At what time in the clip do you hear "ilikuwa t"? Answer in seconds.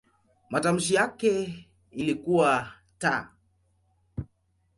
1.91-3.07